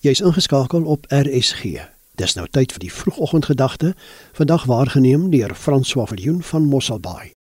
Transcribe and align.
Jy's 0.00 0.22
ingeskakel 0.24 0.86
op 0.88 1.04
RSG. 1.12 1.76
Dis 2.16 2.32
nou 2.32 2.46
tyd 2.48 2.70
vir 2.72 2.80
die 2.86 2.92
vroegoggendgedagte, 2.92 3.90
vandag 4.32 4.62
waargeneem 4.64 5.26
deur 5.28 5.52
François 5.52 6.06
Viljoen 6.08 6.38
van 6.50 6.64
Mosselbaai. 6.64 7.34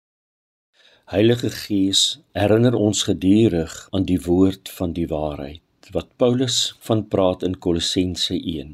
Heilige 1.13 1.50
Gees, 1.53 2.23
herinner 2.33 2.73
ons 2.81 3.03
gedurig 3.11 3.75
aan 3.92 4.07
die 4.08 4.17
woord 4.25 4.73
van 4.73 4.95
die 4.97 5.05
waarheid 5.11 5.91
wat 5.92 6.08
Paulus 6.17 6.79
van 6.87 7.03
praat 7.13 7.45
in 7.45 7.58
Kolossense 7.61 8.32
1. 8.32 8.73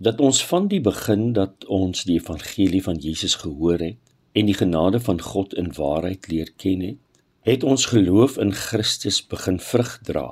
Dat 0.00 0.24
ons 0.24 0.40
van 0.48 0.70
die 0.72 0.80
begin 0.80 1.34
dat 1.36 1.66
ons 1.68 2.06
die 2.08 2.16
evangelie 2.16 2.80
van 2.82 2.96
Jesus 2.96 3.34
gehoor 3.44 3.84
het 3.90 4.00
en 4.32 4.48
die 4.48 4.56
genade 4.56 5.02
van 5.04 5.20
God 5.20 5.52
in 5.52 5.68
waarheid 5.76 6.30
leer 6.32 6.48
ken 6.56 6.80
het, 6.80 6.96
het 7.44 7.60
ons 7.60 7.90
geloof 7.92 8.40
in 8.40 8.56
Christus 8.56 9.20
begin 9.20 9.60
vrug 9.60 9.98
dra 10.08 10.30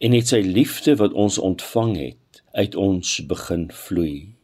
en 0.00 0.16
het 0.16 0.32
sy 0.32 0.40
liefde 0.46 0.96
wat 0.96 1.12
ons 1.12 1.36
ontvang 1.38 1.92
het 1.98 2.17
uit 2.52 2.74
ons 2.74 3.20
begin 3.26 3.70
vloei 3.72 4.38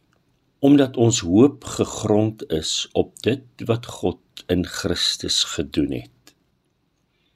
omdat 0.65 0.97
ons 0.97 1.19
hoop 1.19 1.63
gegrond 1.63 2.41
is 2.49 2.87
op 2.97 3.11
dit 3.21 3.65
wat 3.69 3.85
God 3.85 4.45
in 4.49 4.65
Christus 4.65 5.43
gedoen 5.43 5.91
het. 5.91 6.33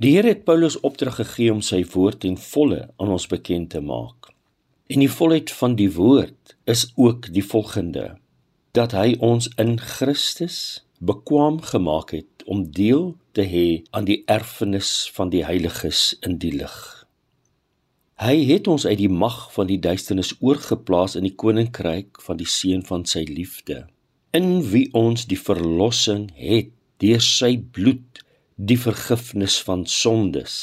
Die 0.02 0.16
Here 0.16 0.32
het 0.32 0.44
Paulus 0.48 0.80
opdrag 0.80 1.20
gegee 1.20 1.52
om 1.54 1.62
sy 1.62 1.84
woord 1.94 2.26
in 2.26 2.40
volle 2.42 2.88
aan 2.98 3.12
ons 3.14 3.28
bekend 3.30 3.70
te 3.76 3.82
maak. 3.86 4.32
En 4.90 5.04
die 5.04 5.12
volheid 5.12 5.52
van 5.52 5.76
die 5.78 5.92
woord 5.94 6.56
is 6.66 6.88
ook 6.96 7.30
die 7.36 7.46
volgende: 7.46 8.16
dat 8.74 8.96
hy 8.98 9.18
ons 9.20 9.52
in 9.62 9.78
Christus 9.78 10.86
bekwam 10.98 11.62
gemaak 11.62 12.16
het 12.16 12.46
om 12.46 12.72
deel 12.72 13.14
te 13.38 13.46
hê 13.46 13.84
aan 13.92 14.10
die 14.10 14.24
erfenis 14.26 15.10
van 15.14 15.30
die 15.30 15.46
heiliges 15.46 16.16
in 16.26 16.40
die 16.42 16.56
lig. 16.58 16.99
Hy 18.20 18.42
het 18.50 18.66
ons 18.68 18.84
uit 18.84 18.98
die 19.00 19.08
mag 19.08 19.46
van 19.54 19.70
die 19.70 19.78
duisternis 19.80 20.34
oorgeplaas 20.44 21.14
in 21.16 21.24
die 21.24 21.38
koninkryk 21.40 22.20
van 22.20 22.36
die 22.42 22.48
seun 22.52 22.82
van 22.84 23.06
sy 23.08 23.22
liefde, 23.24 23.86
in 24.36 24.60
wie 24.74 24.90
ons 24.92 25.24
die 25.32 25.40
verlossing 25.40 26.26
het 26.36 26.74
deur 27.00 27.24
sy 27.24 27.54
bloed, 27.78 28.20
die 28.60 28.76
vergifnis 28.76 29.56
van 29.64 29.88
sondes. 29.88 30.58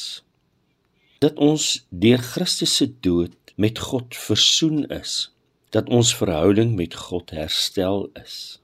Dat 1.24 1.40
ons 1.40 1.86
deur 1.88 2.20
Christus 2.20 2.76
se 2.76 2.90
dood 3.00 3.56
met 3.56 3.80
God 3.80 4.12
versoen 4.12 4.84
is, 4.92 5.32
dat 5.72 5.88
ons 5.88 6.12
verhouding 6.12 6.76
met 6.76 6.92
God 7.08 7.32
herstel 7.32 8.10
is. 8.20 8.58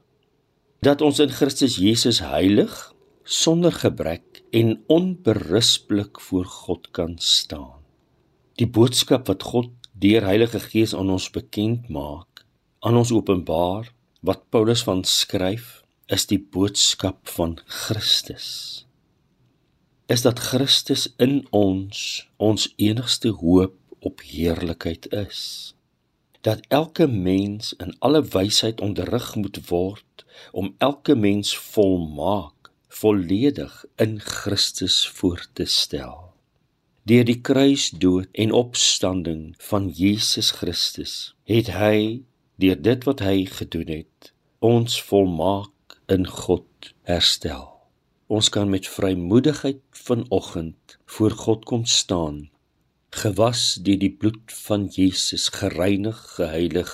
Dat 0.85 1.01
ons 1.01 1.17
in 1.17 1.33
Christus 1.33 1.81
Jesus 1.81 2.21
heilig, 2.21 2.93
sonder 3.25 3.73
gebrek 3.73 4.43
en 4.53 4.83
onberispelik 4.85 6.21
voor 6.21 6.45
God 6.45 6.93
kan 6.93 7.17
staan. 7.17 7.82
Die 8.61 8.67
boodskap 8.69 9.25
wat 9.31 9.41
God 9.49 9.71
deur 9.97 10.27
Heilige 10.27 10.59
Gees 10.61 10.91
aan 10.93 11.09
ons 11.09 11.25
bekend 11.33 11.87
maak, 11.89 12.43
aan 12.85 12.99
ons 12.99 13.09
openbaar 13.09 13.87
wat 14.21 14.43
Paulus 14.53 14.83
van 14.85 14.99
skryf, 15.09 15.79
is 16.05 16.27
die 16.29 16.37
boodskap 16.37 17.31
van 17.33 17.55
Christus. 17.65 18.85
Is 20.05 20.21
dat 20.21 20.37
Christus 20.51 21.07
in 21.17 21.39
ons 21.49 22.27
ons 22.37 22.67
enigste 22.77 23.31
hoop 23.39 23.73
op 24.05 24.21
heerlikheid 24.21 25.07
is. 25.17 25.73
Dat 26.45 26.61
elke 26.69 27.07
mens 27.07 27.71
in 27.81 27.95
alle 28.05 28.21
wysheid 28.21 28.83
onderrig 28.85 29.31
moet 29.33 29.57
word 29.71 30.27
om 30.51 30.75
elke 30.77 31.15
mens 31.17 31.55
volmaak, 31.57 32.69
volledig 33.01 33.81
in 33.97 34.19
Christus 34.21 35.01
voor 35.09 35.41
te 35.57 35.65
stel 35.65 36.32
deur 37.09 37.25
die 37.27 37.39
kruisdood 37.41 38.29
en 38.31 38.53
opstanding 38.55 39.41
van 39.69 39.89
Jesus 39.91 40.53
Christus 40.59 41.33
het 41.49 41.73
hy 41.75 42.23
deur 42.63 42.79
dit 42.79 43.03
wat 43.09 43.23
hy 43.25 43.43
gedoen 43.57 43.91
het 43.91 44.31
ons 44.63 44.95
volmaak 45.03 45.97
in 46.07 46.23
God 46.27 46.93
herstel. 47.03 47.67
Ons 48.31 48.47
kan 48.49 48.71
met 48.71 48.87
vrymoedigheid 48.87 49.83
vanoggend 50.05 50.97
voor 51.05 51.35
God 51.43 51.65
kom 51.67 51.83
staan 51.85 52.47
gewas 53.13 53.75
deur 53.85 53.99
die 54.01 54.11
bloed 54.21 54.53
van 54.63 54.87
Jesus 54.89 55.49
gereinig 55.53 56.17
geheilig 56.37 56.93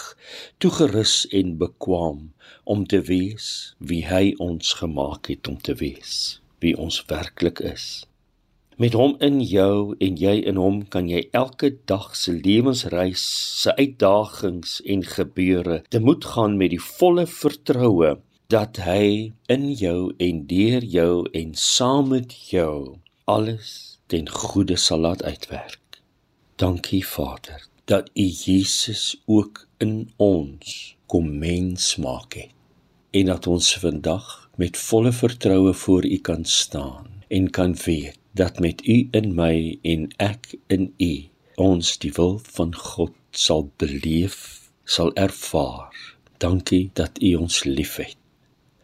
toegerus 0.58 1.28
en 1.32 1.56
bekwam 1.62 2.34
om 2.64 2.84
te 2.88 3.00
wees 3.08 3.76
wie 3.78 4.02
hy 4.10 4.34
ons 4.44 4.74
gemaak 4.82 5.30
het 5.32 5.48
om 5.48 5.62
te 5.62 5.78
wees 5.80 6.42
wie 6.60 6.76
ons 6.76 7.00
werklik 7.08 7.64
is 7.72 7.86
Met 8.80 8.94
hom 8.96 9.18
in 9.20 9.42
jou 9.44 9.92
en 10.00 10.14
jy 10.16 10.38
in 10.48 10.56
hom 10.56 10.78
kan 10.88 11.10
jy 11.12 11.26
elke 11.36 11.74
dag 11.92 12.14
se 12.16 12.32
lewensreis, 12.32 13.24
se 13.60 13.74
uitdagings 13.76 14.78
en 14.94 15.02
gebeure 15.04 15.82
te 15.92 16.00
moed 16.00 16.24
gaan 16.24 16.56
met 16.62 16.72
die 16.72 16.80
volle 16.80 17.26
vertroue 17.28 18.14
dat 18.48 18.80
hy 18.86 19.34
in 19.52 19.66
jou 19.82 20.14
en 20.24 20.40
deur 20.48 20.88
jou 20.94 21.26
en 21.36 21.52
saam 21.60 22.08
met 22.14 22.32
jou 22.54 22.96
alles 23.28 23.74
ten 24.08 24.32
goeie 24.32 24.80
sal 24.80 25.04
laat 25.04 25.26
uitwerk. 25.28 26.00
Dankie 26.56 27.04
Vader 27.04 27.68
dat 27.92 28.08
U 28.16 28.30
Jesus 28.32 29.20
ook 29.28 29.66
in 29.84 30.08
ons 30.16 30.96
kom 31.12 31.28
mens 31.44 31.98
maak 32.00 32.40
het 32.40 32.56
en 33.12 33.28
dat 33.34 33.52
ons 33.52 33.76
vandag 33.84 34.32
met 34.56 34.80
volle 34.80 35.12
vertroue 35.12 35.76
voor 35.84 36.08
U 36.08 36.18
kan 36.32 36.48
staan 36.48 37.12
en 37.28 37.52
kan 37.52 37.76
weet 37.84 38.19
dat 38.32 38.60
met 38.60 38.88
u 38.88 39.08
in 39.12 39.36
my 39.36 39.78
en 39.82 40.08
ek 40.18 40.56
in 40.68 40.94
u 40.98 41.14
ons 41.56 41.98
die 41.98 42.12
wil 42.16 42.40
van 42.44 42.76
God 42.76 43.16
sal 43.32 43.72
beleef, 43.78 44.70
sal 44.84 45.14
ervaar. 45.14 45.96
Dankie 46.38 46.90
dat 46.94 47.22
u 47.22 47.34
ons 47.36 47.64
liefhet. 47.64 48.16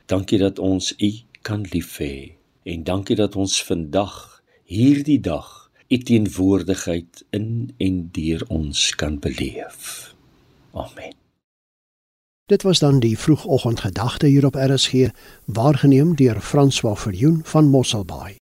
Dankie 0.05 0.37
dat 0.37 0.59
ons 0.59 0.93
u 0.97 1.11
kan 1.41 1.65
lief 1.71 1.97
hê 1.97 2.35
en 2.65 2.83
dankie 2.83 3.15
dat 3.15 3.35
ons 3.35 3.61
vandag 3.63 4.41
hierdie 4.65 5.19
dag 5.21 5.69
u 5.87 5.97
teenwoordigheid 5.97 7.25
in 7.29 7.73
en 7.77 8.09
deur 8.11 8.45
ons 8.47 8.89
kan 8.95 9.19
beleef. 9.19 10.13
Amen. 10.73 11.13
Dit 12.45 12.61
was 12.61 12.79
dan 12.79 12.99
die 12.99 13.17
vroegoggendgedagte 13.17 14.27
hier 14.27 14.45
op 14.45 14.55
RSG, 14.55 15.09
waargeneem 15.45 16.15
deur 16.15 16.41
François 16.41 16.99
Verjoen 16.99 17.41
van 17.43 17.69
Mosselbaai. 17.69 18.35